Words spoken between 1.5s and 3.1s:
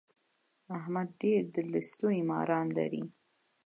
د لستوڼي ماران لري.